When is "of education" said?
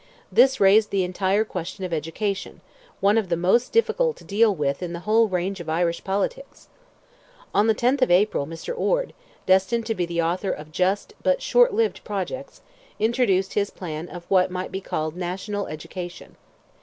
1.83-2.61